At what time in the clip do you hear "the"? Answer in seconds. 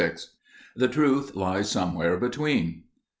0.75-0.87